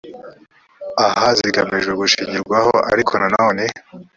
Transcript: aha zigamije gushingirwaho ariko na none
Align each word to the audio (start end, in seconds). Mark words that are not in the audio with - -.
aha 1.05 1.29
zigamije 1.37 1.91
gushingirwaho 1.99 2.73
ariko 2.91 3.13
na 3.21 3.27
none 3.37 3.63